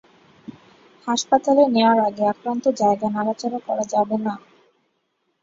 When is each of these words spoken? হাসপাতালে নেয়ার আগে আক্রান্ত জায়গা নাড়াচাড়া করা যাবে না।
হাসপাতালে 1.07 1.63
নেয়ার 1.73 1.97
আগে 2.07 2.23
আক্রান্ত 2.27 2.65
জায়গা 2.81 3.07
নাড়াচাড়া 3.15 3.59
করা 3.67 3.85
যাবে 3.93 4.17
না। 4.25 4.33